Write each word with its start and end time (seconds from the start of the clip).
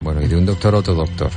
Bueno, 0.00 0.22
y 0.22 0.28
de 0.28 0.36
un 0.36 0.46
doctor 0.46 0.76
a 0.76 0.78
otro 0.78 0.94
doctor. 0.94 1.28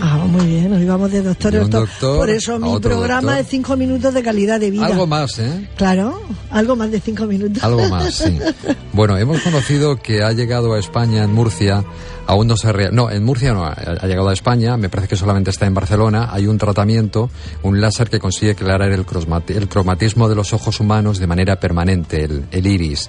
Ah, 0.00 0.16
muy 0.26 0.44
bien, 0.44 0.72
hoy 0.72 0.84
vamos 0.84 1.10
de 1.12 1.22
doctor 1.22 1.54
a 1.54 1.58
doctor. 1.60 1.80
doctor 1.88 2.16
Por 2.18 2.30
eso 2.30 2.58
mi 2.58 2.78
programa 2.80 3.20
doctor. 3.32 3.38
es 3.44 3.46
cinco 3.48 3.76
minutos 3.76 4.12
de 4.12 4.22
calidad 4.24 4.58
de 4.58 4.72
vida. 4.72 4.86
Algo 4.86 5.06
más, 5.06 5.38
¿eh? 5.38 5.68
Claro, 5.76 6.20
algo 6.50 6.74
más 6.74 6.90
de 6.90 7.00
cinco 7.00 7.26
minutos. 7.26 7.62
Algo 7.62 7.88
más, 7.88 8.12
sí. 8.14 8.36
Bueno, 8.92 9.16
hemos 9.16 9.40
conocido 9.42 9.96
que 10.02 10.24
ha 10.24 10.32
llegado 10.32 10.74
a 10.74 10.80
España 10.80 11.22
en 11.22 11.32
Murcia, 11.32 11.84
aún 12.26 12.48
no 12.48 12.56
se 12.56 12.72
rea- 12.72 12.90
No, 12.90 13.08
en 13.08 13.24
Murcia 13.24 13.52
no, 13.54 13.64
ha 13.64 14.06
llegado 14.06 14.28
a 14.30 14.32
España, 14.32 14.76
me 14.76 14.88
parece 14.88 15.08
que 15.10 15.16
solamente 15.16 15.50
está 15.50 15.66
en 15.66 15.74
Barcelona. 15.74 16.28
Hay 16.32 16.48
un 16.48 16.58
tratamiento, 16.58 17.30
un 17.62 17.80
láser 17.80 18.10
que 18.10 18.18
consigue 18.18 18.50
aclarar 18.52 18.90
el, 18.90 19.06
el 19.48 19.68
cromatismo 19.68 20.28
de 20.28 20.34
los 20.34 20.52
ojos 20.52 20.80
humanos 20.80 21.18
de 21.20 21.26
manera 21.28 21.60
permanente, 21.60 22.24
el, 22.24 22.46
el 22.50 22.66
iris, 22.66 23.08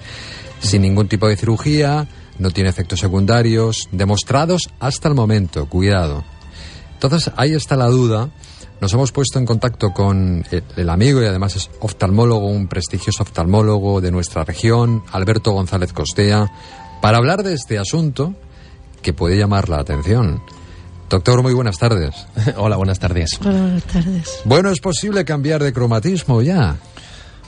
sin 0.59 0.83
ningún 0.83 1.07
tipo 1.07 1.27
de 1.27 1.35
cirugía, 1.35 2.07
no 2.39 2.51
tiene 2.51 2.69
efectos 2.69 2.99
secundarios, 2.99 3.87
demostrados 3.91 4.69
hasta 4.79 5.07
el 5.07 5.15
momento, 5.15 5.67
cuidado. 5.67 6.23
Entonces, 6.93 7.31
ahí 7.37 7.53
está 7.53 7.75
la 7.75 7.87
duda. 7.87 8.29
Nos 8.81 8.93
hemos 8.93 9.11
puesto 9.11 9.39
en 9.39 9.45
contacto 9.45 9.91
con 9.91 10.43
el, 10.51 10.63
el 10.75 10.89
amigo 10.89 11.21
y 11.21 11.25
además 11.25 11.55
es 11.55 11.69
oftalmólogo, 11.81 12.47
un 12.47 12.67
prestigioso 12.67 13.23
oftalmólogo 13.23 14.01
de 14.01 14.11
nuestra 14.11 14.43
región, 14.43 15.03
Alberto 15.11 15.51
González 15.51 15.93
Costea, 15.93 16.51
para 17.01 17.17
hablar 17.17 17.43
de 17.43 17.53
este 17.53 17.77
asunto 17.77 18.33
que 19.01 19.13
puede 19.13 19.37
llamar 19.37 19.69
la 19.69 19.79
atención. 19.79 20.41
Doctor, 21.09 21.41
muy 21.41 21.53
buenas 21.53 21.77
tardes. 21.77 22.27
Hola, 22.57 22.77
buenas 22.77 22.99
tardes. 22.99 23.39
Hola, 23.41 23.61
buenas 23.61 23.83
tardes. 23.83 24.41
Bueno, 24.45 24.69
¿es 24.69 24.79
posible 24.79 25.25
cambiar 25.25 25.63
de 25.63 25.73
cromatismo 25.73 26.41
ya? 26.41 26.77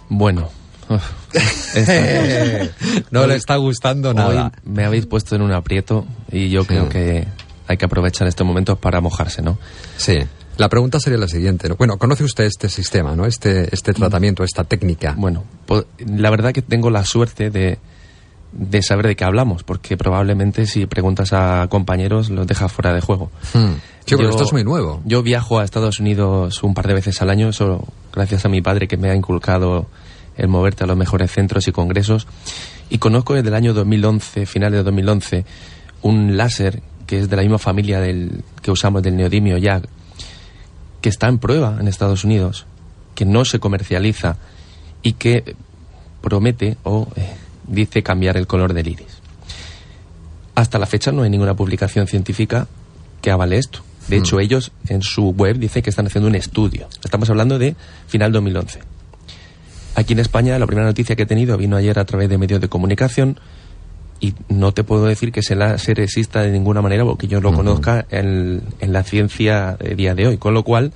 Bueno, 0.09 0.49
no 3.11 3.27
le 3.27 3.35
está 3.35 3.55
gustando 3.57 4.13
nada. 4.13 4.45
hoy 4.45 4.51
me 4.71 4.85
habéis 4.85 5.05
puesto 5.05 5.35
en 5.35 5.41
un 5.41 5.51
aprieto 5.51 6.05
y 6.31 6.49
yo 6.49 6.65
creo 6.65 6.83
Sí. 6.85 6.89
que 6.89 7.27
hay 7.67 7.77
que 7.77 7.85
aprovechar 7.85 8.27
estos 8.27 8.45
momentos 8.45 8.77
para 8.79 9.01
mojarse, 9.01 9.41
¿no? 9.41 9.57
Sí. 9.97 10.19
La 10.57 10.67
pregunta 10.69 10.99
sería 10.99 11.17
la 11.17 11.27
siguiente. 11.27 11.69
¿no? 11.69 11.75
Bueno, 11.75 11.97
¿conoce 11.97 12.23
usted 12.23 12.43
este 12.43 12.69
sistema, 12.69 13.15
no? 13.15 13.25
Este, 13.25 13.73
este 13.73 13.93
tratamiento, 13.93 14.43
esta 14.43 14.63
técnica. 14.63 15.15
Bueno, 15.17 15.43
po- 15.65 15.85
la 16.05 16.29
verdad 16.29 16.51
que 16.51 16.61
tengo 16.61 16.89
la 16.89 17.05
suerte 17.05 17.49
de, 17.49 17.79
de 18.51 18.81
saber 18.83 19.07
de 19.07 19.15
qué 19.15 19.23
hablamos, 19.23 19.63
porque 19.63 19.95
probablemente 19.95 20.65
si 20.65 20.85
preguntas 20.85 21.31
a 21.33 21.67
compañeros 21.69 22.29
los 22.29 22.45
dejas 22.45 22.71
fuera 22.71 22.93
de 22.93 23.01
juego. 23.01 23.31
Hmm. 23.53 23.75
Sí, 24.05 24.15
Yo- 24.17 24.29
esto 24.29 24.43
es 24.43 24.51
muy 24.51 24.63
nuevo. 24.65 25.01
Yo 25.05 25.23
viajo 25.23 25.59
a 25.59 25.63
Estados 25.63 25.99
Unidos 25.99 26.61
un 26.63 26.73
par 26.73 26.85
de 26.87 26.95
veces 26.95 27.21
al 27.21 27.29
año, 27.29 27.49
eso 27.49 27.87
gracias 28.13 28.43
a 28.45 28.49
mi 28.49 28.61
padre 28.61 28.87
que 28.89 28.97
me 28.97 29.09
ha 29.09 29.15
inculcado 29.15 29.87
el 30.41 30.47
moverte 30.47 30.83
a 30.83 30.87
los 30.87 30.97
mejores 30.97 31.31
centros 31.31 31.67
y 31.67 31.71
congresos. 31.71 32.27
Y 32.89 32.97
conozco 32.97 33.35
desde 33.35 33.49
el 33.49 33.53
año 33.53 33.73
2011, 33.73 34.45
final 34.47 34.71
de 34.71 34.83
2011, 34.83 35.45
un 36.01 36.35
láser 36.35 36.81
que 37.05 37.19
es 37.19 37.29
de 37.29 37.35
la 37.35 37.43
misma 37.43 37.59
familia 37.59 37.99
del 37.99 38.43
que 38.61 38.71
usamos 38.71 39.03
del 39.03 39.15
neodimio 39.15 39.57
ya, 39.57 39.81
que 40.99 41.09
está 41.09 41.27
en 41.27 41.37
prueba 41.37 41.77
en 41.79 41.87
Estados 41.87 42.23
Unidos, 42.23 42.65
que 43.13 43.23
no 43.23 43.45
se 43.45 43.59
comercializa 43.59 44.37
y 45.03 45.13
que 45.13 45.55
promete 46.21 46.77
o 46.83 47.07
eh, 47.15 47.33
dice 47.67 48.01
cambiar 48.01 48.35
el 48.35 48.47
color 48.47 48.73
del 48.73 48.87
iris. 48.87 49.21
Hasta 50.55 50.79
la 50.79 50.87
fecha 50.87 51.11
no 51.11 51.21
hay 51.21 51.29
ninguna 51.29 51.55
publicación 51.55 52.07
científica 52.07 52.67
que 53.21 53.29
avale 53.29 53.57
esto. 53.57 53.83
De 54.07 54.17
hecho, 54.17 54.39
ellos 54.39 54.71
en 54.87 55.03
su 55.03 55.29
web 55.29 55.57
dicen 55.57 55.83
que 55.83 55.91
están 55.91 56.07
haciendo 56.07 56.27
un 56.27 56.35
estudio. 56.35 56.87
Estamos 57.03 57.29
hablando 57.29 57.59
de 57.59 57.75
final 58.07 58.31
2011. 58.31 58.90
Aquí 60.01 60.13
en 60.13 60.19
España 60.19 60.57
la 60.57 60.65
primera 60.65 60.87
noticia 60.87 61.15
que 61.15 61.23
he 61.23 61.25
tenido 61.27 61.55
vino 61.57 61.77
ayer 61.77 61.99
a 61.99 62.05
través 62.05 62.27
de 62.27 62.39
medios 62.39 62.59
de 62.59 62.67
comunicación 62.67 63.39
y 64.19 64.33
no 64.49 64.71
te 64.71 64.83
puedo 64.83 65.05
decir 65.05 65.31
que 65.31 65.41
ese 65.41 65.55
láser 65.55 65.99
exista 65.99 66.41
de 66.41 66.49
ninguna 66.49 66.81
manera 66.81 67.05
porque 67.05 67.27
yo 67.27 67.39
lo 67.39 67.53
conozca 67.53 68.07
en, 68.09 68.63
en 68.79 68.93
la 68.93 69.03
ciencia 69.03 69.77
de 69.79 69.93
día 69.93 70.15
de 70.15 70.25
hoy. 70.25 70.37
Con 70.37 70.55
lo 70.55 70.63
cual, 70.63 70.91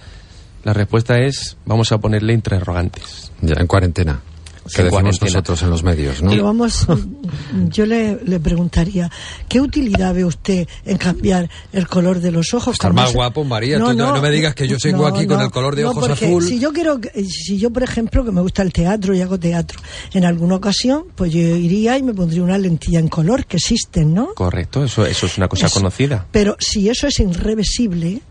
la 0.64 0.74
respuesta 0.74 1.20
es, 1.20 1.56
vamos 1.68 1.92
a 1.92 2.00
ponerle 2.00 2.34
interrogantes. 2.34 3.32
Ya, 3.42 3.56
en 3.60 3.68
cuarentena. 3.68 4.22
Que 4.74 4.84
decimos 4.84 5.22
nosotros 5.22 5.62
en 5.62 5.70
los 5.70 5.84
medios, 5.84 6.22
¿no? 6.24 6.32
Pero 6.32 6.46
vamos, 6.46 6.88
yo 7.70 7.86
le, 7.86 8.18
le 8.24 8.40
preguntaría, 8.40 9.12
¿qué 9.48 9.62
utilidad 9.62 10.14
ve 10.16 10.26
usted 10.26 10.68
en 10.86 10.98
cambiar 10.98 11.50
el 11.72 11.88
color 11.88 12.20
de 12.20 12.32
los 12.32 12.54
ojos? 12.54 12.74
Estar 12.74 12.92
más 12.94 13.10
se- 13.12 13.16
guapo, 13.16 13.44
María, 13.44 13.78
tú 13.78 13.94
no- 13.94 14.14
no 14.16 14.22
me 14.22 14.32
digas 14.32 14.56
que 14.56 14.68
yo 14.68 14.78
vengo 14.84 15.06
aquí 15.06 15.28
con 15.28 15.40
el 15.42 15.52
color 15.52 15.76
de 15.76 15.84
no, 15.84 15.92
ojos 15.92 16.10
azul. 16.10 16.44
Si 16.44 16.60
yo 16.60 16.74
quiero, 16.74 17.00
que- 17.00 17.12
si 17.26 17.58
yo 17.58 17.70
por 17.72 17.84
ejemplo 17.84 18.26
que 18.26 18.32
me 18.32 18.42
gusta 18.42 18.62
el 18.64 18.74
teatro 18.74 19.14
y 19.14 19.22
hago 19.22 19.40
teatro, 19.40 19.80
en 20.14 20.26
alguna 20.26 20.56
ocasión, 20.56 21.04
pues 21.16 21.32
yo 21.32 21.40
iría 21.40 21.98
y 21.98 22.04
me 22.04 22.14
pondría 22.14 22.42
una 22.44 22.58
lentilla 22.58 23.00
en 23.00 23.08
color 23.08 23.46
que 23.46 23.58
existen, 23.58 24.14
¿no? 24.14 24.34
Correcto, 24.34 24.84
eso, 24.84 25.06
eso 25.06 25.26
es 25.28 25.38
una 25.38 25.48
cosa 25.48 25.68
Eso. 25.68 25.76
conocida. 25.80 26.26
Pero 26.32 26.56
si 26.60 26.90
eso 26.90 27.08
es 27.08 27.20
irreversible, 27.20 28.22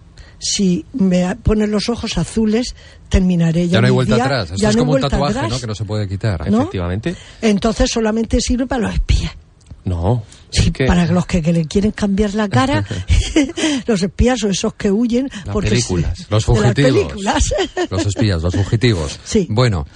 si 0.44 0.84
me 0.92 1.34
ponen 1.36 1.70
los 1.70 1.88
ojos 1.88 2.18
azules, 2.18 2.74
terminaré 3.08 3.66
ya. 3.66 3.74
Ya 3.74 3.80
no 3.80 3.86
hay 3.86 3.92
vuelta 3.92 4.14
día, 4.16 4.24
atrás. 4.24 4.50
Esto 4.50 4.56
ya 4.56 4.68
es 4.68 4.76
no 4.76 4.80
hay 4.80 4.82
como 4.82 4.92
un 4.92 5.00
vuelta 5.00 5.08
tatuaje, 5.08 5.38
atrás. 5.38 5.50
¿no? 5.52 5.58
Que 5.58 5.66
no 5.66 5.74
se 5.74 5.84
puede 5.86 6.06
quitar. 6.06 6.50
¿No? 6.50 6.58
Efectivamente. 6.58 7.16
Entonces 7.40 7.90
solamente 7.90 8.40
sirve 8.40 8.66
para 8.66 8.82
los 8.82 8.94
espías. 8.94 9.32
No. 9.84 10.22
Sí, 10.50 10.64
es 10.66 10.70
que 10.70 10.86
para 10.86 11.06
los 11.06 11.26
que, 11.26 11.42
que 11.42 11.52
le 11.52 11.64
quieren 11.66 11.90
cambiar 11.92 12.34
la 12.34 12.48
cara, 12.48 12.84
los 13.86 14.02
espías 14.02 14.42
o 14.44 14.48
esos 14.50 14.74
que 14.74 14.90
huyen. 14.90 15.28
Las 15.32 15.52
porque 15.52 15.70
películas. 15.70 16.18
Los 16.20 16.30
las 16.30 16.44
fugitivos. 16.44 16.92
películas. 16.92 17.54
Los 17.90 18.06
espías, 18.06 18.42
los 18.42 18.54
fugitivos. 18.54 19.18
Sí. 19.24 19.46
Bueno, 19.50 19.86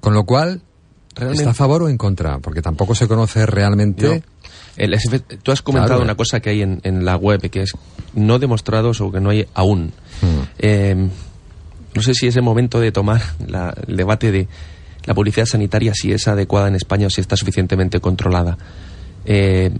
con 0.00 0.12
lo 0.14 0.24
cual, 0.24 0.60
Realmente- 1.14 1.42
¿está 1.42 1.50
a 1.52 1.54
favor 1.54 1.84
o 1.84 1.88
en 1.88 1.96
contra? 1.96 2.38
Porque 2.40 2.62
tampoco 2.62 2.94
se 2.94 3.06
conoce 3.08 3.46
realmente. 3.46 4.22
El 4.76 4.94
SF 4.94 5.20
tú 5.42 5.52
has 5.52 5.62
comentado 5.62 5.94
Claro. 5.96 6.04
una 6.04 6.14
cosa 6.16 6.40
que 6.40 6.50
hay 6.50 6.62
en, 6.62 6.80
en 6.84 7.04
la 7.04 7.16
web 7.16 7.48
que 7.50 7.62
es 7.62 7.72
no 8.14 8.38
demostrados 8.38 9.00
o 9.00 9.10
que 9.12 9.20
no 9.20 9.30
hay 9.30 9.46
aún. 9.54 9.92
Hmm. 10.20 10.42
Eh, 10.58 11.08
no 11.94 12.02
sé 12.02 12.14
si 12.14 12.26
es 12.26 12.36
el 12.36 12.42
momento 12.42 12.80
de 12.80 12.90
tomar 12.92 13.22
la- 13.46 13.74
el 13.86 13.96
debate 13.96 14.32
de 14.32 14.48
la 15.04 15.14
publicidad 15.14 15.46
sanitaria, 15.46 15.92
si 15.94 16.12
es 16.12 16.26
adecuada 16.28 16.66
en 16.68 16.74
España 16.74 17.06
o 17.06 17.10
si 17.10 17.20
está 17.20 17.36
suficientemente 17.36 18.00
controlada. 18.00 18.56
Eh, 19.26 19.70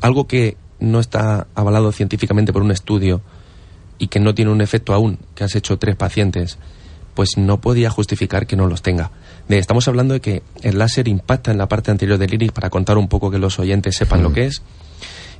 algo 0.00 0.26
que 0.26 0.56
no 0.80 1.00
está 1.00 1.48
avalado 1.54 1.90
científicamente 1.92 2.52
por 2.52 2.62
un 2.62 2.70
estudio 2.70 3.20
y 3.98 4.06
que 4.06 4.20
no 4.20 4.34
tiene 4.34 4.52
un 4.52 4.60
efecto 4.60 4.94
aún, 4.94 5.18
que 5.34 5.42
has 5.44 5.54
hecho 5.56 5.76
tres 5.78 5.96
pacientes, 5.96 6.56
pues 7.14 7.36
no 7.36 7.60
podía 7.60 7.90
justificar 7.90 8.46
que 8.46 8.54
no 8.56 8.66
los 8.68 8.80
tenga. 8.80 9.10
Estamos 9.48 9.88
hablando 9.88 10.14
de 10.14 10.20
que 10.20 10.42
el 10.62 10.78
láser 10.78 11.08
impacta 11.08 11.50
en 11.50 11.58
la 11.58 11.68
parte 11.68 11.90
anterior 11.90 12.18
del 12.18 12.34
iris 12.34 12.52
para 12.52 12.68
contar 12.70 12.98
un 12.98 13.08
poco 13.08 13.30
que 13.30 13.38
los 13.38 13.58
oyentes 13.58 13.96
sepan 13.96 14.22
lo 14.22 14.32
que 14.32 14.44
es. 14.46 14.62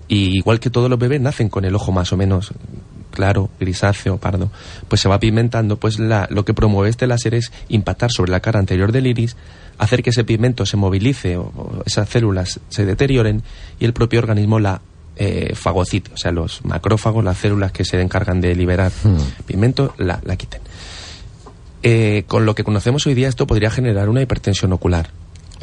Y 0.08 0.38
igual 0.38 0.58
que 0.60 0.70
todos 0.70 0.88
los 0.88 0.98
bebés 0.98 1.20
nacen 1.20 1.50
con 1.50 1.66
el 1.66 1.74
ojo 1.74 1.92
más 1.92 2.12
o 2.12 2.16
menos 2.16 2.52
claro, 3.10 3.50
grisáceo, 3.58 4.16
pardo, 4.18 4.50
pues 4.86 5.00
se 5.00 5.08
va 5.08 5.18
pigmentando, 5.18 5.76
pues 5.76 5.98
la- 5.98 6.28
lo 6.30 6.44
que 6.44 6.54
promueve 6.54 6.88
este 6.88 7.06
láser 7.06 7.34
es 7.34 7.52
impactar 7.68 8.10
sobre 8.12 8.30
la 8.30 8.40
cara 8.40 8.58
anterior 8.60 8.92
del 8.92 9.06
iris, 9.08 9.36
hacer 9.78 10.02
que 10.02 10.10
ese 10.10 10.24
pigmento 10.24 10.64
se 10.66 10.76
movilice 10.76 11.36
o, 11.36 11.42
o 11.56 11.82
esas 11.84 12.08
células 12.08 12.60
se 12.68 12.86
deterioren 12.86 13.42
y 13.80 13.84
el 13.86 13.92
propio 13.92 14.20
organismo 14.20 14.60
la 14.60 14.80
eh, 15.16 15.52
fagocite, 15.56 16.12
o 16.14 16.16
sea, 16.16 16.30
los 16.30 16.64
macrófagos, 16.64 17.24
las 17.24 17.38
células 17.38 17.72
que 17.72 17.84
se 17.84 18.00
encargan 18.00 18.40
de 18.40 18.54
liberar 18.54 18.92
pigmento, 19.46 19.92
la, 19.98 20.20
la 20.24 20.36
quiten. 20.36 20.60
Eh, 21.82 22.24
con 22.26 22.44
lo 22.44 22.54
que 22.54 22.64
conocemos 22.64 23.06
hoy 23.06 23.14
día, 23.14 23.28
esto 23.28 23.46
podría 23.46 23.70
generar 23.70 24.08
una 24.08 24.20
hipertensión 24.22 24.72
ocular. 24.72 25.10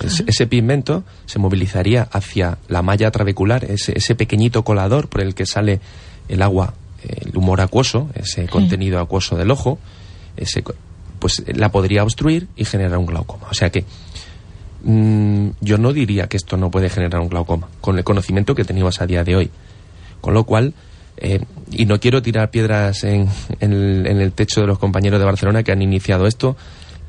Es- 0.03 0.23
ese 0.27 0.47
pigmento 0.47 1.03
se 1.25 1.39
movilizaría 1.39 2.03
hacia 2.03 2.57
la 2.67 2.81
malla 2.81 3.11
trabecular, 3.11 3.63
ese, 3.65 3.97
ese 3.97 4.15
pequeñito 4.15 4.63
colador 4.63 5.07
por 5.07 5.21
el 5.21 5.35
que 5.35 5.45
sale 5.45 5.79
el 6.27 6.41
agua, 6.41 6.73
el 7.03 7.35
humor 7.37 7.61
acuoso, 7.61 8.09
ese 8.15 8.47
contenido 8.47 8.99
acuoso 8.99 9.35
del 9.37 9.51
ojo, 9.51 9.77
ese, 10.37 10.63
pues 11.19 11.43
la 11.47 11.69
podría 11.71 12.03
obstruir 12.03 12.47
y 12.55 12.65
generar 12.65 12.97
un 12.97 13.05
glaucoma. 13.05 13.47
O 13.49 13.53
sea 13.53 13.69
que 13.69 13.85
mm, 14.83 15.49
yo 15.61 15.77
no 15.77 15.93
diría 15.93 16.27
que 16.27 16.37
esto 16.37 16.57
no 16.57 16.71
puede 16.71 16.89
generar 16.89 17.21
un 17.21 17.29
glaucoma, 17.29 17.67
con 17.81 17.97
el 17.97 18.03
conocimiento 18.03 18.55
que 18.55 18.63
tenemos 18.65 19.01
a 19.01 19.05
día 19.07 19.23
de 19.23 19.35
hoy. 19.35 19.51
Con 20.21 20.33
lo 20.33 20.43
cual, 20.45 20.73
eh, 21.17 21.41
y 21.71 21.85
no 21.85 21.99
quiero 21.99 22.21
tirar 22.21 22.51
piedras 22.51 23.03
en, 23.03 23.27
en 23.59 23.73
el, 23.73 24.07
en 24.07 24.19
el 24.19 24.31
techo 24.31 24.61
de 24.61 24.67
los 24.67 24.79
compañeros 24.79 25.19
de 25.19 25.25
Barcelona 25.25 25.63
que 25.63 25.71
han 25.71 25.81
iniciado 25.81 26.27
esto, 26.27 26.55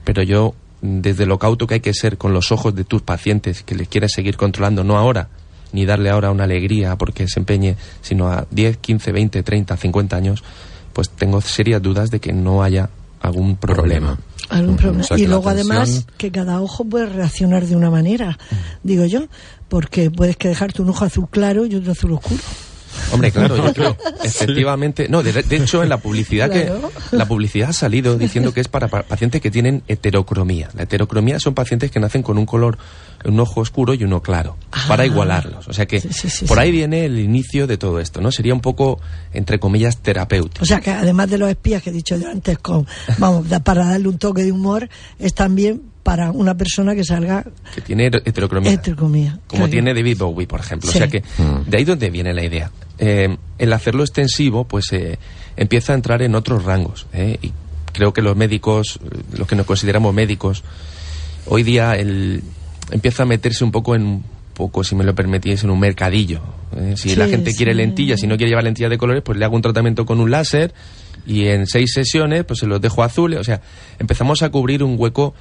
pero 0.04 0.22
yo, 0.22 0.54
desde 0.80 1.26
lo 1.26 1.38
cauto 1.38 1.66
que 1.66 1.74
hay 1.74 1.80
que 1.80 1.94
ser 1.94 2.16
con 2.16 2.32
los 2.32 2.52
ojos 2.52 2.74
de 2.74 2.84
tus 2.84 3.02
pacientes, 3.02 3.62
que 3.62 3.74
les 3.74 3.88
quieres 3.88 4.12
seguir 4.12 4.36
controlando, 4.36 4.84
no 4.84 4.96
ahora, 4.96 5.28
ni 5.72 5.84
darle 5.84 6.10
ahora 6.10 6.30
una 6.30 6.44
alegría 6.44 6.96
porque 6.96 7.26
se 7.28 7.40
empeñe, 7.40 7.76
sino 8.00 8.28
a 8.28 8.46
10, 8.50 8.78
15, 8.78 9.12
20, 9.12 9.42
30, 9.42 9.76
50 9.76 10.16
años, 10.16 10.44
pues 10.92 11.10
tengo 11.10 11.40
serias 11.40 11.82
dudas 11.82 12.10
de 12.10 12.20
que 12.20 12.32
no 12.32 12.62
haya 12.62 12.88
algún 13.20 13.56
problema. 13.56 14.18
Algún 14.48 14.76
problema. 14.76 15.04
O 15.04 15.06
sea, 15.06 15.18
y 15.18 15.26
luego 15.26 15.48
además 15.48 16.06
que 16.16 16.30
cada 16.30 16.60
ojo 16.60 16.84
puede 16.84 17.06
reaccionar 17.06 17.66
de 17.66 17.74
una 17.74 17.90
manera, 17.90 18.38
digo 18.82 19.04
yo, 19.04 19.26
porque 19.68 20.10
puedes 20.10 20.36
que 20.36 20.48
dejarte 20.48 20.82
un 20.82 20.90
ojo 20.90 21.04
azul 21.04 21.28
claro 21.28 21.66
y 21.66 21.74
otro 21.74 21.92
azul 21.92 22.12
oscuro. 22.12 22.40
Hombre, 23.12 23.30
claro, 23.30 23.56
yo 23.56 23.72
creo, 23.72 23.96
efectivamente. 24.24 25.08
No, 25.08 25.22
de, 25.22 25.32
de 25.32 25.56
hecho, 25.56 25.82
en 25.82 25.88
la 25.88 25.98
publicidad 25.98 26.50
Claro. 26.50 26.90
que 27.10 27.16
la 27.16 27.26
publicidad 27.26 27.70
ha 27.70 27.72
salido 27.72 28.16
diciendo 28.18 28.52
que 28.52 28.60
es 28.60 28.68
para, 28.68 28.88
pa- 28.88 29.02
pacientes 29.02 29.40
que 29.40 29.50
tienen 29.50 29.82
heterocromía. 29.88 30.68
La 30.74 30.82
heterocromía 30.84 31.38
son 31.40 31.54
pacientes 31.54 31.90
que 31.90 32.00
nacen 32.00 32.22
con 32.22 32.38
un 32.38 32.46
color, 32.46 32.78
un 33.24 33.38
ojo 33.40 33.60
oscuro 33.60 33.94
y 33.94 34.04
uno 34.04 34.22
claro, 34.22 34.56
para 34.88 35.02
Ah. 35.04 35.06
igualarlos. 35.06 35.68
O 35.68 35.72
sea 35.72 35.86
que 35.86 36.00
Sí, 36.00 36.08
sí, 36.12 36.30
sí, 36.30 36.44
por 36.46 36.58
sí. 36.58 36.62
ahí 36.64 36.70
viene 36.70 37.04
el 37.04 37.18
inicio 37.18 37.66
de 37.66 37.76
todo 37.78 38.00
esto, 38.00 38.20
¿no? 38.20 38.30
Sería 38.32 38.54
un 38.54 38.60
poco, 38.60 39.00
entre 39.32 39.58
comillas, 39.58 39.98
terapéutico. 39.98 40.62
O 40.62 40.66
sea 40.66 40.80
que 40.80 40.90
además 40.90 41.30
de 41.30 41.38
los 41.38 41.48
espías 41.48 41.82
que 41.82 41.90
he 41.90 41.92
dicho 41.92 42.16
yo 42.16 42.28
antes, 42.30 42.58
con, 42.58 42.86
vamos, 43.18 43.46
para 43.64 43.84
darle 43.86 44.08
un 44.08 44.18
toque 44.18 44.42
de 44.42 44.52
humor, 44.52 44.88
es 45.18 45.34
también 45.34 45.82
para 46.02 46.30
una 46.30 46.56
persona 46.56 46.94
que 46.94 47.02
salga 47.02 47.44
Que 47.74 47.80
tiene 47.80 48.06
heterocromía. 48.06 48.72
heterocomía. 48.72 49.32
como 49.48 49.62
Claro. 49.62 49.70
tiene 49.70 49.92
David 49.92 50.18
Bowie, 50.18 50.46
por 50.46 50.60
ejemplo. 50.60 50.88
Sí. 50.90 50.96
O 50.96 51.00
sea 51.00 51.08
que 51.08 51.20
Mm. 51.38 51.68
de 51.68 51.76
ahí 51.78 51.84
donde 51.84 52.10
viene 52.10 52.32
la 52.32 52.44
idea. 52.44 52.70
Eh, 52.98 53.36
el 53.58 53.72
hacerlo 53.72 54.02
extensivo, 54.02 54.64
pues 54.64 54.92
eh, 54.92 55.18
empieza 55.56 55.92
a 55.92 55.96
entrar 55.96 56.22
en 56.22 56.34
otros 56.34 56.64
rangos. 56.64 57.06
¿eh? 57.12 57.38
Y 57.42 57.52
creo 57.92 58.12
que 58.12 58.22
los 58.22 58.36
médicos, 58.36 58.98
eh, 59.04 59.18
los 59.38 59.46
que 59.48 59.56
nos 59.56 59.66
consideramos 59.66 60.14
médicos, 60.14 60.62
hoy 61.46 61.62
día 61.62 61.94
el, 61.96 62.42
empieza 62.90 63.24
a 63.24 63.26
meterse 63.26 63.64
un 63.64 63.72
poco 63.72 63.94
en 63.94 64.02
un 64.02 64.24
poco, 64.54 64.84
si 64.84 64.94
me 64.94 65.04
lo 65.04 65.14
permitís, 65.14 65.64
en 65.64 65.70
un 65.70 65.78
mercadillo. 65.80 66.40
¿eh? 66.76 66.94
Si 66.96 67.10
Sí, 67.10 67.16
la 67.16 67.28
gente 67.28 67.50
sí. 67.50 67.58
quiere 67.58 67.74
lentillas, 67.74 68.20
si 68.20 68.26
no 68.26 68.36
quiere 68.36 68.50
llevar 68.50 68.64
lentillas 68.64 68.90
de 68.90 68.98
colores, 68.98 69.22
pues 69.22 69.38
le 69.38 69.44
hago 69.44 69.56
un 69.56 69.62
tratamiento 69.62 70.06
con 70.06 70.20
un 70.20 70.30
láser 70.30 70.72
y 71.26 71.46
en 71.48 71.66
seis 71.66 71.92
sesiones 71.92 72.44
pues 72.44 72.60
se 72.60 72.66
los 72.66 72.80
dejo 72.80 73.02
azules. 73.02 73.38
O 73.40 73.44
sea, 73.44 73.60
empezamos 73.98 74.42
a 74.42 74.50
cubrir 74.50 74.82
un 74.82 74.96
hueco 74.98 75.34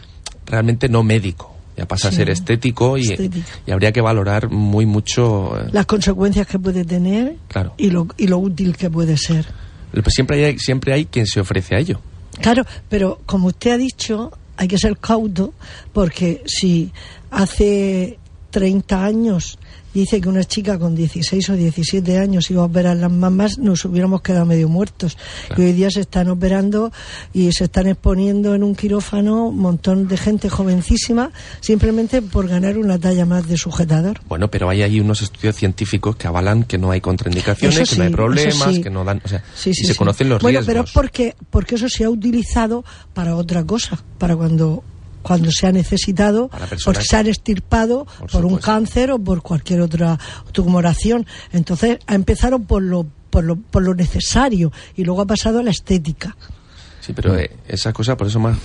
realmente 0.46 0.90
no 0.90 1.04
médico. 1.04 1.55
Ya 1.78 1.86
pasa 1.88 2.10
Sí. 2.10 2.16
a 2.16 2.18
ser 2.20 2.30
estético 2.30 2.98
y, 2.98 3.12
Estético. 3.12 3.48
y 3.68 3.72
habría 3.72 3.92
que 3.92 4.02
valorar 4.02 4.50
muy 4.50 4.86
mucho. 4.86 5.60
eh, 5.60 5.70
Las 5.74 5.86
consecuencias 5.86 6.48
que 6.48 6.58
puede 6.58 6.86
tener 6.86 7.36
Claro. 7.50 7.74
y 7.78 7.90
lo, 7.90 8.08
y 8.18 8.28
lo 8.28 8.38
útil 8.38 8.78
que 8.78 8.90
puede 8.90 9.18
ser. 9.18 9.46
Pues 9.92 10.14
siempre 10.14 10.46
hay, 10.46 10.58
siempre 10.60 10.94
hay 10.94 11.06
quien 11.06 11.26
se 11.28 11.40
ofrece 11.42 11.76
a 11.76 11.80
ello. 11.80 12.00
Claro, 12.42 12.64
pero 12.90 13.20
como 13.26 13.48
usted 13.48 13.72
ha 13.72 13.78
dicho, 13.78 14.32
hay 14.58 14.68
que 14.68 14.78
ser 14.78 14.98
cauto 14.98 15.54
porque 15.94 16.42
si 16.46 16.92
hace 17.32 18.20
30 18.56 19.04
años 19.04 19.60
dice 19.94 20.22
que 20.22 20.30
una 20.30 20.46
chica 20.46 20.80
con 20.80 20.96
16 20.96 21.50
o 21.50 21.54
17 21.56 22.20
años 22.20 22.50
iba 22.50 22.62
a 22.62 22.66
operar 22.66 22.96
las 22.96 23.12
mamas, 23.12 23.58
nos 23.58 23.84
hubiéramos 23.84 24.22
quedado 24.22 24.46
medio 24.46 24.70
muertos. 24.70 25.18
Y 25.58 25.62
hoy 25.62 25.74
día 25.74 25.92
se 25.92 26.00
están 26.00 26.30
operando 26.30 26.94
y 27.34 27.52
se 27.52 27.66
están 27.66 27.88
exponiendo 27.88 28.56
en 28.56 28.64
un 28.64 28.74
quirófano 28.74 29.50
un 29.50 29.58
montón 29.58 30.08
de 30.08 30.16
gente 30.16 30.48
jovencísima 30.48 31.32
simplemente 31.60 32.22
por 32.22 32.48
ganar 32.48 32.78
una 32.78 32.98
talla 32.98 33.26
más 33.26 33.46
de 33.50 33.58
sujetador. 33.58 34.22
Bueno, 34.30 34.50
pero 34.50 34.70
hay 34.70 34.84
ahí 34.84 35.02
unos 35.02 35.22
estudios 35.22 35.58
científicos 35.58 36.16
que 36.16 36.28
avalan 36.28 36.64
que 36.64 36.78
no 36.78 36.92
hay 36.92 37.02
contraindicaciones, 37.02 37.90
que 37.90 37.98
no 37.98 38.04
hay 38.06 38.10
problemas, 38.10 38.74
sí. 38.76 38.82
que 38.82 38.90
no 38.90 39.04
dan. 39.04 39.22
O 39.26 39.28
sea, 39.28 39.44
Sí, 39.54 39.72
y 39.72 39.74
sí, 39.74 39.86
se 39.86 39.96
conocen 39.96 40.30
los 40.30 40.42
bueno, 40.42 40.60
riesgos. 40.60 40.74
pero 40.74 40.86
es 40.86 40.92
porque, 40.94 41.36
porque 41.50 41.76
eso 41.76 41.90
se 41.90 42.06
ha 42.06 42.10
utilizado 42.10 42.86
para 43.14 43.36
otra 43.36 43.66
cosa, 43.66 44.02
para 44.18 44.38
cuando 44.38 44.82
cuando 45.26 45.52
se 45.52 45.66
ha 45.66 45.72
necesitado, 45.72 46.52
porque 46.86 47.02
se 47.04 47.18
han 47.18 47.26
estirpado 47.26 48.06
Por 48.20 48.30
por, 48.30 48.46
un 48.46 48.58
cáncer 48.58 49.10
o 49.10 49.18
por 49.18 49.42
cualquier 49.42 49.82
otra 49.82 50.20
tumoración. 50.52 51.26
Entonces, 51.52 51.98
empezaron 52.08 52.66
por 52.66 52.84
lo, 52.84 53.08
por 53.32 53.44
lo, 53.44 53.56
por 53.56 53.82
lo 53.82 53.96
necesario 53.96 54.72
y 54.96 55.04
luego 55.04 55.22
ha 55.22 55.26
pasado 55.26 55.60
a 55.60 55.64
la 55.64 55.72
estética. 55.72 56.36
Sí, 57.02 57.14
pero 57.14 57.38
eh, 57.38 57.52
esas 57.68 57.94
cosas, 57.94 58.16
por 58.16 58.28
eso 58.28 58.40
más. 58.40 58.58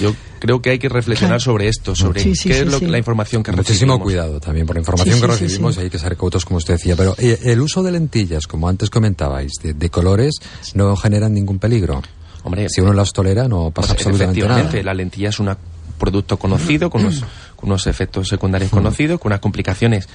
Yo 0.00 0.14
creo 0.40 0.60
que 0.62 0.70
hay 0.70 0.78
que 0.78 0.88
reflexionar 0.88 1.38
Claro. 1.38 1.52
sobre 1.52 1.68
esto, 1.68 1.94
sobre 1.96 2.20
Sí, 2.22 2.34
sí, 2.36 2.48
qué 2.48 2.54
sí, 2.54 2.60
es 2.62 2.66
lo, 2.70 2.78
sí. 2.80 2.86
la 2.86 2.98
información 2.98 3.42
que 3.42 3.50
Muchísimo 3.52 3.94
recibimos. 3.94 4.02
cuidado 4.02 4.40
también 4.40 4.66
por 4.66 4.76
la 4.76 4.80
información 4.80 5.14
Sí, 5.16 5.20
que 5.20 5.26
recibimos 5.26 5.74
sí. 5.76 5.80
hay 5.82 5.90
que 5.90 5.98
ser 5.98 6.16
cautos 6.16 6.44
como 6.44 6.58
usted 6.58 6.74
decía. 6.74 6.94
Pero 6.96 7.14
eh, 7.18 7.38
el 7.44 7.60
uso 7.60 7.82
de 7.82 7.90
lentillas, 7.92 8.46
como 8.46 8.68
antes 8.68 8.88
comentabais, 8.90 9.52
de, 9.62 9.72
de 9.74 9.90
colores, 9.90 10.34
no 10.74 10.94
generan 10.96 11.32
ningún 11.34 11.58
peligro. 11.58 12.02
Hombre, 12.44 12.68
Si 12.70 12.80
uno 12.80 12.92
las 12.92 13.12
tolera 13.12 13.48
no 13.48 13.70
pasa 13.72 13.94
Pues, 13.94 14.06
absolutamente 14.06 14.40
efectivamente, 14.40 14.76
nada. 14.78 14.84
la 14.84 14.94
lentilla 14.94 15.28
es 15.30 15.40
un 15.40 15.48
producto 15.98 16.38
conocido, 16.38 16.88
con 16.90 17.02
unos, 17.02 17.24
con 17.56 17.68
unos 17.68 17.86
efectos 17.86 18.28
secundarios 18.28 18.70
conocidos, 18.70 19.20
con 19.20 19.30
unas 19.30 19.40
complicaciones 19.40 20.08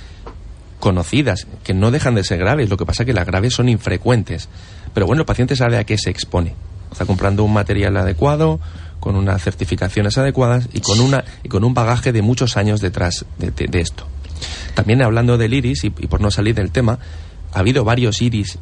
conocidas, 0.80 1.48
que 1.64 1.74
no 1.74 1.92
dejan 1.92 2.16
de 2.16 2.24
ser 2.24 2.40
graves. 2.40 2.70
Lo 2.70 2.78
que 2.78 2.86
pasa 2.86 3.04
es 3.04 3.08
que 3.08 3.14
las 3.14 3.26
graves 3.26 3.54
son 3.54 3.70
infrecuentes. 3.70 4.50
Pero 4.94 5.06
bueno, 5.06 5.22
el 5.22 5.26
paciente 5.26 5.56
sabe 5.56 5.78
a 5.78 5.84
qué 5.86 5.98
se 5.98 6.10
expone. 6.10 6.56
Está 6.92 7.06
comprando 7.06 7.44
un 7.44 7.54
material 7.54 7.96
adecuado, 7.98 8.60
con 9.00 9.16
unas 9.16 9.42
certificaciones 9.44 10.18
adecuadas 10.18 10.70
y 10.74 10.80
con, 10.80 11.00
una, 11.00 11.24
y 11.44 11.50
con 11.50 11.64
un 11.64 11.74
bagaje 11.74 12.12
de 12.14 12.22
muchos 12.22 12.56
años 12.58 12.80
detrás 12.82 13.26
de, 13.38 13.52
de- 13.52 13.80
esto. 13.82 14.08
También 14.76 15.02
hablando 15.02 15.38
del 15.38 15.54
iris, 15.54 15.84
y 15.84 15.90
por 15.90 16.22
no 16.22 16.32
salir 16.32 16.56
del 16.56 16.72
tema, 16.72 17.00
ha 17.54 17.60
habido 17.60 17.84
varios 17.84 18.22
iris 18.22 18.60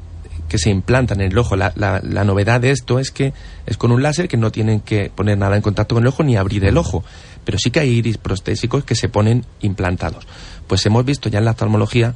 que 0.52 0.58
se 0.58 0.70
implantan 0.70 1.22
en 1.22 1.32
el 1.32 1.38
ojo. 1.38 1.56
La, 1.56 1.72
la- 1.78 2.02
la 2.04 2.26
novedad 2.26 2.60
de 2.60 2.72
esto 2.72 3.00
es 3.00 3.10
que 3.10 3.32
es 3.66 3.78
con 3.78 3.90
un 3.94 4.04
láser 4.04 4.28
que 4.28 4.36
no 4.36 4.52
tienen 4.52 4.82
que 4.82 5.10
poner 5.16 5.38
nada 5.38 5.56
en 5.56 5.62
contacto 5.62 5.96
con 5.96 6.04
el 6.04 6.10
ojo 6.10 6.24
ni 6.24 6.36
abrir 6.36 6.66
el 6.66 6.76
ojo. 6.78 7.06
Pero 7.46 7.58
sí 7.58 7.72
que 7.72 7.80
hay 7.80 7.90
iris 7.90 8.18
prostésicos 8.18 8.84
que 8.84 8.96
se 8.96 9.08
ponen 9.08 9.46
implantados. 9.62 10.28
Pues 10.68 10.86
hemos 10.86 11.06
visto 11.06 11.30
ya 11.30 11.40
en 11.40 11.46
la 11.46 11.52
oftalmología, 11.52 12.16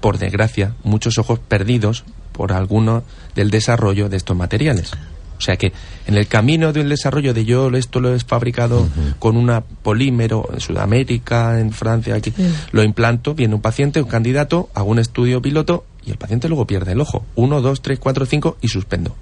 por 0.00 0.16
desgracia, 0.16 0.74
muchos 0.82 1.18
ojos 1.18 1.38
perdidos 1.40 2.04
por 2.32 2.54
alguno 2.54 3.02
del 3.34 3.50
desarrollo 3.50 4.08
de 4.08 4.16
estos 4.16 4.34
materiales. 4.34 4.92
O 5.36 5.42
sea 5.42 5.56
que 5.56 5.72
en 6.06 6.16
el 6.16 6.26
camino 6.26 6.72
del 6.72 6.88
desarrollo 6.88 7.32
de 7.34 7.44
yo 7.44 7.68
esto 7.70 8.00
lo 8.00 8.14
he 8.14 8.18
fabricado 8.20 8.88
con 9.18 9.36
una 9.36 9.60
polímero 9.62 10.48
en 10.52 10.60
Sudamérica, 10.60 11.60
en 11.60 11.72
Francia, 11.72 12.14
aquí, 12.14 12.32
lo 12.72 12.82
implanto, 12.82 13.34
viene 13.34 13.54
un 13.54 13.60
paciente, 13.60 14.00
un 14.02 14.08
candidato, 14.08 14.70
hago 14.74 14.90
un 14.90 14.98
estudio 14.98 15.40
piloto 15.42 15.84
y 16.04 16.10
el 16.10 16.16
paciente 16.16 16.48
luego 16.48 16.66
pierde 16.66 16.92
el 16.92 17.00
ojo. 17.00 17.24
Uno, 17.36 17.60
dos, 17.60 17.82
tres, 17.82 17.98
cuatro, 17.98 18.26
cinco 18.26 18.56
y 18.60 18.68
suspendo. 18.68 19.14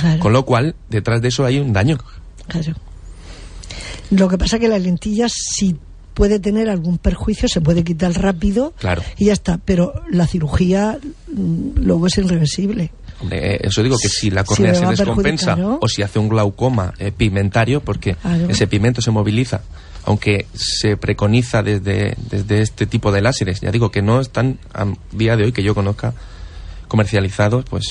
Claro, 0.00 0.20
Con 0.20 0.32
lo 0.32 0.44
cual, 0.44 0.74
detrás 0.88 1.20
de 1.22 1.28
eso 1.28 1.44
hay 1.44 1.58
un 1.58 1.72
daño. 1.72 1.98
claro. 2.46 2.72
Lo 4.10 4.28
que 4.28 4.38
pasa 4.38 4.58
que 4.58 4.68
las 4.68 4.80
lentillas 4.82 5.32
si 5.32 5.76
puede 6.12 6.38
tener 6.38 6.68
algún 6.68 6.98
perjuicio 6.98 7.48
se 7.48 7.60
puede 7.60 7.82
quitar 7.82 8.12
rápido 8.12 8.72
Claro. 8.78 9.02
y 9.18 9.26
ya 9.26 9.32
está, 9.32 9.58
pero 9.64 9.92
la 10.10 10.26
cirugía 10.26 10.98
mm, 11.32 11.78
luego 11.80 12.06
es 12.06 12.16
irreversible. 12.18 12.92
Hombre, 13.20 13.54
eh, 13.54 13.60
eso 13.64 13.82
digo 13.82 13.96
que 14.00 14.08
si 14.08 14.30
la 14.30 14.42
Si 14.42 14.48
córnea 14.48 14.72
me 14.72 14.78
se 14.78 14.86
descompensa 15.04 15.56
o 15.80 15.88
si 15.88 16.02
hace 16.02 16.18
un 16.18 16.28
glaucoma 16.28 16.92
eh, 16.98 17.10
pigmentario, 17.16 17.80
porque 17.80 18.14
Claro. 18.14 18.48
ese 18.48 18.66
pigmento 18.66 19.00
se 19.00 19.10
moviliza, 19.10 19.62
aunque 20.06 20.46
se 20.54 20.96
preconiza 20.96 21.62
desde, 21.62 22.14
desde 22.30 22.60
este 22.62 22.86
tipo 22.86 23.10
de 23.12 23.22
láseres, 23.22 23.60
ya 23.60 23.70
digo 23.70 23.90
que 23.90 24.02
no 24.02 24.20
están 24.20 24.58
a 24.72 24.86
día 25.12 25.36
de 25.36 25.44
hoy 25.44 25.52
que 25.52 25.62
yo 25.62 25.74
conozca 25.74 26.14
comercializados, 26.88 27.64
pues 27.68 27.84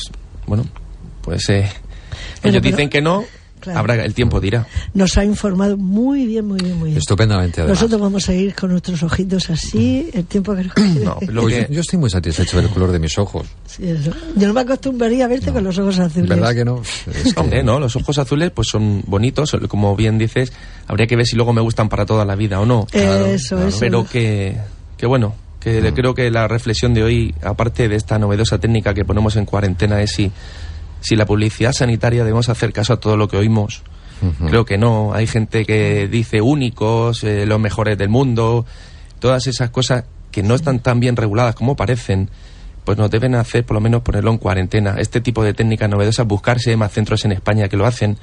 bueno, 0.46 0.66
pues 1.22 1.50
eh, 1.50 1.62
ellos 2.44 2.62
pero- 2.62 2.62
dicen 2.62 2.90
que 2.90 3.02
no, 3.02 3.24
Claro. 3.64 3.80
habrá 3.80 4.04
el 4.04 4.14
tiempo 4.14 4.42
dirá. 4.42 4.68
Nos 4.94 5.18
ha 5.18 5.24
informado 5.24 5.78
muy 5.78 6.26
bien, 6.26 6.46
muy 6.46 6.60
bien, 6.60 6.78
muy 6.78 6.90
bien. 6.90 6.98
Estupendamente, 6.98 7.62
además. 7.62 7.80
Nosotros 7.80 8.02
vamos 8.02 8.28
a 8.28 8.34
ir 8.34 8.54
con 8.54 8.72
nuestros 8.72 9.02
ojitos 9.04 9.50
así 9.50 10.10
el 10.14 10.26
tiempo 10.26 10.54
que 10.54 10.64
nos 10.66 10.74
quede. 10.76 11.06
No, 11.06 11.18
lo 11.30 11.48
que- 11.48 11.62
yo, 11.70 11.76
yo 11.76 11.82
estoy 11.82 11.98
muy 12.00 12.10
satisfecho 12.10 12.58
del 12.58 12.70
color 12.70 12.92
de 12.92 13.00
mis 13.00 13.18
ojos. 13.18 13.48
Sí, 13.66 13.88
eso. 13.88 14.12
Yo 14.36 14.48
no 14.48 14.54
me 14.54 14.62
acostumbraría 14.62 15.24
a 15.26 15.28
verte 15.30 15.52
con 15.54 15.64
los 15.64 15.78
ojos 15.78 15.98
azules. 16.00 16.28
¿Verdad 16.28 16.54
que 16.54 16.66
no? 16.66 16.82
Es 16.82 17.34
que- 17.34 17.40
Hombre, 17.40 17.64
no, 17.64 17.80
los 17.80 17.96
ojos 17.96 18.18
azules 18.18 18.52
pues 18.52 18.68
son 18.70 19.02
bonitos, 19.08 19.56
como 19.70 19.96
bien 19.96 20.18
dices, 20.18 20.52
habría 20.88 21.08
que 21.08 21.16
ver 21.16 21.26
si 21.26 21.36
luego 21.38 21.54
me 21.54 21.62
gustan 21.62 21.88
para 21.88 22.06
toda 22.06 22.26
la 22.26 22.36
vida 22.36 22.60
o 22.60 22.66
no. 22.66 22.86
Claro, 22.92 23.26
eso, 23.28 23.56
claro. 23.56 23.70
eso. 23.70 23.78
pero 23.80 24.06
que, 24.06 24.58
que 24.98 25.06
bueno, 25.06 25.36
que 25.62 25.80
le- 25.82 25.94
creo 25.94 26.14
que 26.14 26.30
la 26.30 26.50
reflexión 26.50 26.94
de 26.94 27.04
hoy, 27.04 27.34
aparte 27.42 27.88
de 27.88 27.96
esta 27.96 28.20
novedosa 28.20 28.58
técnica 28.60 28.94
que 28.94 29.06
ponemos 29.06 29.38
en 29.38 29.46
cuarentena, 29.46 30.02
es 30.02 30.12
si, 30.12 30.30
si 31.04 31.16
la 31.16 31.26
publicidad 31.26 31.74
sanitaria 31.74 32.24
debemos 32.24 32.50
hacer 32.50 32.74
caso 32.74 32.94
a 32.94 33.00
todo 33.00 33.18
lo 33.18 33.28
que 33.28 33.38
oímos. 33.38 33.84
Creo 34.48 34.64
que 34.64 34.78
no. 34.78 35.14
Hay 35.14 35.28
gente 35.28 35.66
que 35.66 36.08
dice 36.08 36.40
únicos, 36.40 37.26
eh, 37.26 37.46
los 37.46 37.60
mejores 37.60 37.98
del 37.98 38.08
mundo, 38.08 38.66
todas 39.20 39.48
esas 39.48 39.70
cosas 39.70 40.06
que 40.32 40.42
no 40.42 40.56
están 40.56 40.80
tan 40.80 41.02
bien 41.02 41.18
reguladas 41.18 41.56
como 41.56 41.76
parecen, 41.76 42.30
pues 42.86 42.98
nos 42.98 43.12
deben 43.12 43.36
hacer 43.36 43.66
por 43.66 43.76
lo 43.76 43.82
menos 43.82 44.02
ponerlo 44.02 44.32
en 44.32 44.38
cuarentena. 44.38 44.96
Este 44.98 45.20
tipo 45.20 45.44
de 45.44 45.54
técnicas 45.54 45.90
novedosas, 45.90 46.26
buscarse 46.26 46.70
hay 46.70 46.78
más 46.78 46.94
centros 46.94 47.26
en 47.26 47.34
España 47.34 47.68
que 47.68 47.76
lo 47.76 47.86
hacen 47.86 48.18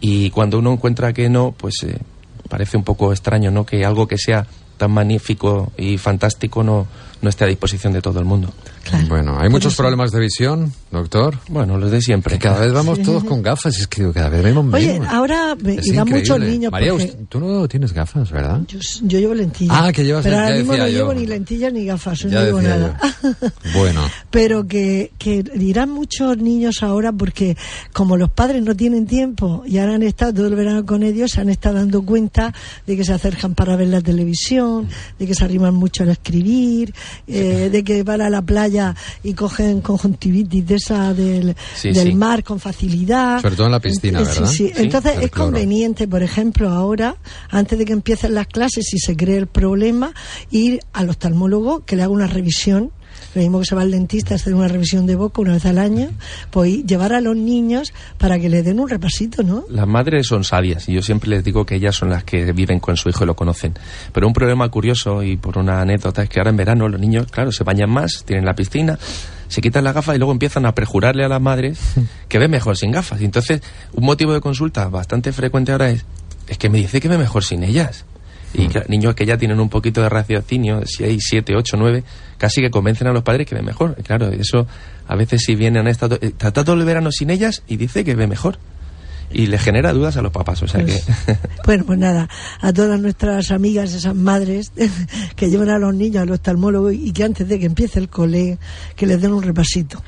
y 0.00 0.30
cuando 0.30 0.60
uno 0.60 0.72
encuentra 0.72 1.12
que 1.12 1.28
no, 1.28 1.52
pues 1.56 1.82
eh, 1.82 1.98
parece 2.48 2.76
un 2.76 2.84
poco 2.84 3.12
extraño, 3.12 3.50
¿no? 3.50 3.66
Que 3.66 3.84
algo 3.84 4.06
que 4.06 4.18
sea 4.18 4.46
tan 4.76 4.92
magnífico 4.92 5.72
y 5.76 5.98
fantástico 5.98 6.62
no, 6.62 6.86
no 7.20 7.28
esté 7.28 7.44
a 7.44 7.48
disposición 7.48 7.92
de 7.92 8.02
todo 8.02 8.20
el 8.20 8.26
mundo. 8.26 8.52
Bueno, 9.08 9.38
¿hay 9.38 9.48
muchos 9.48 9.74
problemas 9.74 10.12
de 10.12 10.20
visión, 10.20 10.72
doctor? 10.90 11.38
Bueno, 11.48 11.78
los 11.78 11.90
de 11.90 12.00
siempre. 12.00 12.38
cada 12.38 12.60
vez 12.60 12.72
vamos 12.72 13.02
todos 13.02 13.24
con 13.24 13.42
gafas, 13.42 13.78
es 13.78 13.86
que 13.86 14.10
cada 14.12 14.28
vez 14.28 14.42
vemos 14.42 14.64
menos. 14.64 15.00
Oye, 15.00 15.08
ahora 15.08 15.56
irán 15.82 16.08
muchos 16.08 16.40
niños. 16.40 16.72
María, 16.72 16.92
tú 17.28 17.40
no 17.40 17.66
tienes 17.68 17.92
gafas, 17.92 18.30
¿verdad? 18.30 18.60
Yo, 19.02 19.18
llevo 19.18 19.34
lentillas. 19.34 19.76
Ah, 19.78 19.92
que 19.92 20.04
llevas 20.04 20.24
Pero 20.24 20.38
ahora 20.38 20.56
mismo 20.56 20.76
no 20.76 20.88
llevo 20.88 21.14
ni 21.14 21.26
lentillas 21.26 21.72
ni 21.72 21.84
gafas, 21.84 22.24
no 22.24 22.42
llevo 22.42 22.62
nada. 22.62 22.98
bueno. 23.74 24.02
Pero 24.30 24.66
que, 24.66 25.12
que 25.18 25.44
irán 25.54 25.90
muchos 25.90 26.36
niños 26.38 26.82
ahora 26.82 27.12
porque 27.12 27.56
como 27.92 28.16
los 28.16 28.30
padres 28.30 28.62
no 28.62 28.74
tienen 28.74 29.06
tiempo 29.06 29.62
y 29.66 29.78
ahora 29.78 29.94
han 29.94 30.02
estado 30.02 30.34
todo 30.34 30.46
el 30.46 30.54
verano 30.54 30.84
con 30.84 31.02
ellos, 31.02 31.32
se 31.32 31.40
han 31.40 31.48
estado 31.48 31.76
dando 31.76 32.02
cuenta 32.02 32.52
de 32.86 32.96
que 32.96 33.04
se 33.04 33.12
acercan 33.12 33.54
para 33.54 33.76
ver 33.76 33.88
la 33.88 34.00
televisión, 34.00 34.88
de 35.18 35.26
que 35.26 35.34
se 35.34 35.44
arriman 35.44 35.74
mucho 35.74 36.02
al 36.02 36.10
escribir, 36.10 36.94
eh, 37.26 37.68
de 37.70 37.84
que 37.84 38.02
van 38.02 38.20
a 38.20 38.30
la 38.30 38.42
playa 38.42 38.75
y 39.22 39.34
cogen 39.34 39.80
conjuntivitis 39.80 40.66
de 40.66 40.74
esa 40.74 41.14
del, 41.14 41.56
del 41.82 42.14
mar 42.14 42.42
con 42.44 42.60
facilidad. 42.60 43.40
Sobre 43.40 43.56
todo 43.56 43.66
en 43.66 43.72
la 43.72 43.80
piscina, 43.80 44.20
¿verdad? 44.20 44.46
Sí, 44.46 44.72
Entonces 44.74 45.18
es 45.20 45.30
conveniente, 45.30 46.08
por 46.08 46.22
ejemplo, 46.22 46.70
ahora, 46.70 47.16
antes 47.50 47.78
de 47.78 47.84
que 47.84 47.92
empiecen 47.92 48.34
las 48.34 48.46
clases, 48.46 48.86
si 48.88 48.98
se 48.98 49.16
cree 49.16 49.36
el 49.38 49.46
problema, 49.46 50.12
ir 50.50 50.80
al 50.92 51.08
oftalmólogo 51.10 51.84
que 51.84 51.96
le 51.96 52.02
haga 52.02 52.12
una 52.12 52.26
revisión 52.26 52.92
lo 53.34 53.42
mismo 53.42 53.58
que 53.60 53.66
se 53.66 53.74
va 53.74 53.82
al 53.82 53.90
dentista 53.90 54.34
a 54.34 54.36
hacer 54.36 54.54
una 54.54 54.68
revisión 54.68 55.06
de 55.06 55.14
boca 55.14 55.42
una 55.42 55.52
vez 55.52 55.66
al 55.66 55.78
año, 55.78 56.08
pues 56.50 56.84
llevar 56.84 57.12
a 57.12 57.20
los 57.20 57.36
niños 57.36 57.92
para 58.18 58.38
que 58.38 58.48
le 58.48 58.62
den 58.62 58.80
un 58.80 58.88
repasito, 58.88 59.42
¿no? 59.42 59.64
Las 59.68 59.86
madres 59.86 60.26
son 60.26 60.44
sabias 60.44 60.88
y 60.88 60.94
yo 60.94 61.02
siempre 61.02 61.30
les 61.30 61.44
digo 61.44 61.66
que 61.66 61.76
ellas 61.76 61.94
son 61.94 62.10
las 62.10 62.24
que 62.24 62.52
viven 62.52 62.80
con 62.80 62.96
su 62.96 63.08
hijo 63.08 63.24
y 63.24 63.26
lo 63.26 63.36
conocen. 63.36 63.74
Pero 64.12 64.26
un 64.26 64.32
problema 64.32 64.68
curioso 64.68 65.22
y 65.22 65.36
por 65.36 65.58
una 65.58 65.80
anécdota 65.80 66.22
es 66.22 66.28
que 66.28 66.40
ahora 66.40 66.50
en 66.50 66.56
verano 66.56 66.88
los 66.88 67.00
niños, 67.00 67.26
claro, 67.30 67.52
se 67.52 67.64
bañan 67.64 67.90
más, 67.90 68.24
tienen 68.24 68.44
la 68.44 68.54
piscina, 68.54 68.98
se 69.48 69.60
quitan 69.60 69.84
las 69.84 69.94
gafas 69.94 70.16
y 70.16 70.18
luego 70.18 70.32
empiezan 70.32 70.66
a 70.66 70.74
prejurarle 70.74 71.24
a 71.24 71.28
las 71.28 71.40
madres 71.40 71.78
que 72.28 72.38
ve 72.38 72.48
mejor 72.48 72.76
sin 72.76 72.90
gafas. 72.90 73.20
Y 73.20 73.24
entonces, 73.24 73.60
un 73.92 74.04
motivo 74.04 74.32
de 74.32 74.40
consulta 74.40 74.88
bastante 74.88 75.32
frecuente 75.32 75.72
ahora 75.72 75.90
es, 75.90 76.04
es 76.48 76.58
que 76.58 76.68
me 76.68 76.78
dice 76.78 77.00
que 77.00 77.08
ve 77.08 77.18
mejor 77.18 77.44
sin 77.44 77.62
ellas. 77.62 78.04
Y 78.56 78.68
niños 78.88 79.14
que 79.14 79.26
ya 79.26 79.36
tienen 79.36 79.60
un 79.60 79.68
poquito 79.68 80.02
de 80.02 80.08
raciocinio, 80.08 80.80
6, 80.84 81.22
7, 81.28 81.54
8, 81.56 81.76
9, 81.78 82.04
casi 82.38 82.60
que 82.60 82.70
convencen 82.70 83.06
a 83.06 83.12
los 83.12 83.22
padres 83.22 83.46
que 83.46 83.54
ve 83.54 83.62
mejor. 83.62 83.96
claro, 84.02 84.28
eso 84.28 84.66
a 85.06 85.14
veces 85.14 85.42
si 85.44 85.54
vienen 85.54 85.86
a 85.86 85.90
estado, 85.90 86.18
eh, 86.20 86.30
todo 86.30 86.72
el 86.72 86.84
verano 86.84 87.10
sin 87.12 87.30
ellas 87.30 87.62
y 87.66 87.76
dice 87.76 88.04
que 88.04 88.14
ve 88.14 88.26
mejor. 88.26 88.58
Y 89.30 89.48
le 89.48 89.58
genera 89.58 89.92
dudas 89.92 90.16
a 90.16 90.22
los 90.22 90.32
papás, 90.32 90.62
o 90.62 90.68
sea 90.68 90.80
pues, 90.80 91.04
que... 91.04 91.36
bueno, 91.66 91.84
pues 91.84 91.98
nada, 91.98 92.28
a 92.60 92.72
todas 92.72 92.98
nuestras 92.98 93.50
amigas, 93.50 93.92
esas 93.92 94.14
madres 94.14 94.72
que 95.36 95.50
llevan 95.50 95.68
a 95.68 95.78
los 95.78 95.94
niños 95.94 96.22
al 96.22 96.30
oftalmólogo 96.30 96.92
y 96.92 97.12
que 97.12 97.24
antes 97.24 97.46
de 97.48 97.58
que 97.58 97.66
empiece 97.66 97.98
el 97.98 98.08
cole, 98.08 98.58
que 98.94 99.06
les 99.06 99.20
den 99.20 99.32
un 99.32 99.42
repasito, 99.42 100.02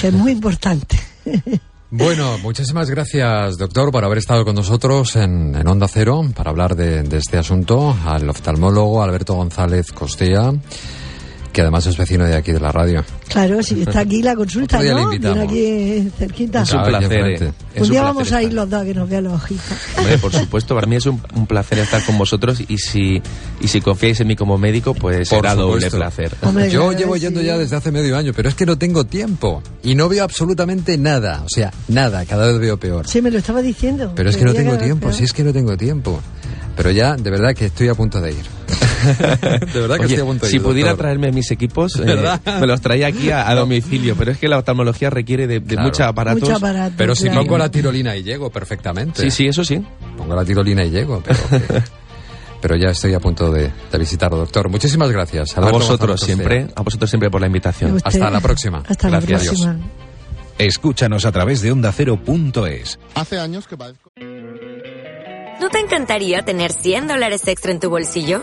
que 0.00 0.08
es 0.08 0.14
muy 0.14 0.32
importante. 0.32 0.98
Bueno, 1.90 2.36
muchísimas 2.38 2.90
gracias, 2.90 3.56
doctor, 3.56 3.90
por 3.90 4.04
haber 4.04 4.18
estado 4.18 4.44
con 4.44 4.54
nosotros 4.54 5.16
en, 5.16 5.66
Onda 5.66 5.88
Cero 5.88 6.22
para 6.36 6.50
hablar 6.50 6.76
de, 6.76 7.02
de, 7.02 7.16
este 7.16 7.38
asunto. 7.38 7.96
Al 8.04 8.28
oftalmólogo 8.28 9.02
Alberto 9.02 9.34
González 9.34 9.90
Costella 9.92 10.52
que 11.58 11.62
además 11.62 11.84
es 11.86 11.96
vecino 11.96 12.24
de 12.24 12.36
aquí 12.36 12.52
de 12.52 12.60
la 12.60 12.70
radio. 12.70 13.04
Claro, 13.26 13.60
sí, 13.64 13.82
está 13.82 13.98
aquí 13.98 14.22
la 14.22 14.36
consulta, 14.36 14.80
¿no? 14.80 15.08
Viene 15.08 15.42
aquí 15.42 16.08
cerquita. 16.16 16.62
Es 16.62 16.72
un 16.72 16.84
placer. 16.84 17.42
Eh. 17.42 17.52
un, 17.80 17.90
día 17.90 18.02
vamos 18.02 18.30
a 18.30 18.40
ir 18.44 18.52
los 18.52 18.70
dos 18.70 18.80
a 18.80 18.84
que 18.84 18.94
nos 18.94 19.08
vean 19.08 19.24
los 19.24 19.32
ojitos. 19.32 19.64
Hombre, 19.96 20.18
por 20.18 20.32
supuesto, 20.32 20.76
para 20.76 20.86
mí 20.86 20.94
es 20.94 21.06
un, 21.06 21.18
placer 21.48 21.80
estar 21.80 22.00
con 22.04 22.16
vosotros 22.16 22.62
y 22.68 22.78
si, 22.78 23.20
y 23.60 23.66
si 23.66 23.80
confiáis 23.80 24.20
en 24.20 24.28
mí 24.28 24.36
como 24.36 24.56
médico, 24.56 24.94
pues 24.94 25.28
será 25.28 25.56
doble 25.56 25.90
placer. 25.90 26.36
Yo 26.70 26.92
llevo 26.92 27.16
yendo 27.16 27.42
ya 27.42 27.58
desde 27.58 27.74
hace 27.74 27.90
medio 27.90 28.16
año, 28.16 28.32
pero 28.36 28.48
es 28.48 28.54
que 28.54 28.64
no 28.64 28.78
tengo 28.78 29.04
tiempo 29.04 29.60
y 29.82 29.96
no 29.96 30.08
veo 30.08 30.22
absolutamente 30.22 30.96
nada, 30.96 31.42
o 31.44 31.48
sea, 31.48 31.72
nada, 31.88 32.24
cada 32.24 32.46
vez 32.46 32.60
veo 32.60 32.78
peor. 32.78 33.08
Sí, 33.08 33.20
me 33.20 33.32
lo 33.32 33.38
estaba 33.38 33.62
diciendo. 33.62 34.12
Pero 34.14 34.30
es 34.30 34.36
que 34.36 34.44
no 34.44 34.54
tengo 34.54 34.78
tiempo, 34.78 35.12
sí 35.12 35.24
es 35.24 35.32
que 35.32 35.42
no 35.42 35.52
tengo 35.52 35.76
tiempo. 35.76 36.20
Pero 36.76 36.92
ya, 36.92 37.16
de 37.16 37.30
verdad 37.32 37.52
que 37.52 37.66
estoy 37.66 37.88
a 37.88 37.96
punto 37.96 38.20
de 38.20 38.30
ir. 38.30 38.44
de 39.72 39.80
verdad 39.80 39.96
que 39.96 40.04
estoy 40.04 40.20
a 40.20 40.24
punto 40.24 40.46
de 40.46 40.52
ir. 40.52 40.60
Si 40.60 40.64
pudiera 40.64 40.96
traerme 40.96 41.32
mis 41.32 41.50
equipos, 41.50 41.96
eh, 42.04 42.38
me 42.60 42.66
los 42.66 42.80
traía 42.80 43.08
aquí 43.08 43.30
a, 43.30 43.54
domicilio. 43.54 44.16
Pero 44.16 44.32
es 44.32 44.38
que 44.38 44.48
la 44.48 44.58
oftalmología 44.58 45.10
requiere 45.10 45.46
de, 45.46 45.60
muchos 45.76 46.00
aparatos. 46.00 46.48
pero 46.96 47.14
si 47.14 47.30
pongo 47.30 47.58
la 47.58 47.70
tirolina 47.70 48.16
y 48.16 48.22
llego 48.22 48.50
perfectamente. 48.50 49.22
Sí, 49.22 49.30
sí, 49.30 49.46
eso 49.46 49.64
sí. 49.64 49.82
Pongo 50.16 50.34
la 50.34 50.44
tirolina 50.44 50.84
y 50.84 50.90
llego, 50.90 51.22
pero... 52.60 52.76
ya 52.76 52.90
estoy 52.90 53.14
a 53.14 53.20
punto 53.20 53.50
de, 53.50 53.70
visitarlo, 53.98 54.38
doctor. 54.38 54.68
Muchísimas 54.68 55.10
gracias. 55.10 55.56
A, 55.56 55.60
vosotros 55.70 56.20
siempre, 56.20 56.68
a 56.74 56.82
vosotros 56.82 57.08
siempre 57.10 57.30
por 57.30 57.40
la 57.40 57.46
invitación. 57.46 57.98
Hasta 58.04 58.30
la 58.30 58.40
próxima. 58.40 58.82
Hasta 58.86 59.08
la 59.08 59.20
próxima. 59.20 59.78
Escúchanos 60.58 61.24
a 61.24 61.30
través 61.30 61.62
de 61.62 61.70
ondacero.es. 61.70 62.98
Hace 63.14 63.38
años 63.38 63.68
que 63.68 63.76
¿No 65.60 65.68
te 65.70 65.78
encantaría 65.78 66.42
tener 66.44 66.72
100 66.72 67.08
dólares 67.08 67.46
extra 67.46 67.72
en 67.72 67.80
tu 67.80 67.90
bolsillo? 67.90 68.42